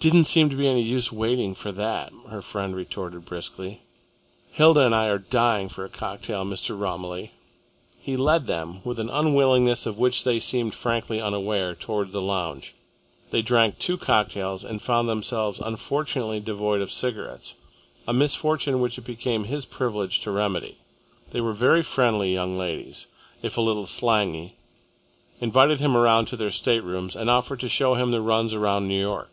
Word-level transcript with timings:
"Didn't 0.00 0.24
seem 0.26 0.48
to 0.48 0.54
be 0.54 0.68
any 0.68 0.82
use 0.84 1.10
waiting 1.10 1.56
for 1.56 1.72
that," 1.72 2.12
her 2.30 2.40
friend 2.40 2.72
retorted 2.76 3.24
briskly. 3.24 3.82
"Hilda 4.52 4.82
and 4.82 4.94
I 4.94 5.06
are 5.08 5.18
dying 5.18 5.68
for 5.68 5.84
a 5.84 5.88
cocktail, 5.88 6.44
Mr. 6.44 6.78
Romilly." 6.78 7.32
He 7.98 8.16
led 8.16 8.46
them 8.46 8.80
with 8.84 9.00
an 9.00 9.10
unwillingness 9.10 9.86
of 9.86 9.98
which 9.98 10.22
they 10.22 10.38
seemed 10.38 10.76
frankly 10.76 11.20
unaware, 11.20 11.74
towards 11.74 12.12
the 12.12 12.22
lounge. 12.22 12.76
They 13.32 13.42
drank 13.42 13.80
two 13.80 13.96
cocktails 13.96 14.62
and 14.62 14.80
found 14.80 15.08
themselves 15.08 15.58
unfortunately 15.58 16.38
devoid 16.38 16.80
of 16.80 16.92
cigarettes, 16.92 17.56
a 18.06 18.12
misfortune 18.12 18.80
which 18.80 18.98
it 18.98 19.04
became 19.04 19.44
his 19.44 19.66
privilege 19.66 20.20
to 20.20 20.30
remedy. 20.30 20.78
They 21.32 21.40
were 21.40 21.52
very 21.52 21.82
friendly 21.82 22.32
young 22.32 22.56
ladies, 22.56 23.08
if 23.42 23.56
a 23.58 23.62
little 23.62 23.88
slangy, 23.88 24.54
invited 25.40 25.80
him 25.80 25.96
around 25.96 26.26
to 26.26 26.36
their 26.36 26.52
staterooms, 26.52 27.16
and 27.16 27.28
offered 27.28 27.58
to 27.58 27.68
show 27.68 27.94
him 27.94 28.12
the 28.12 28.20
runs 28.22 28.54
around 28.54 28.86
New 28.86 29.00
York. 29.00 29.30